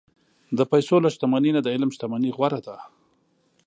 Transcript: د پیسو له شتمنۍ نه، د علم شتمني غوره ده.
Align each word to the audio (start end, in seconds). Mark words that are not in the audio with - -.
د 0.57 0.59
پیسو 0.71 0.95
له 1.03 1.09
شتمنۍ 1.15 1.51
نه، 1.55 1.61
د 1.63 1.67
علم 1.75 1.89
شتمني 1.95 2.31
غوره 2.37 2.59
ده. 2.67 2.77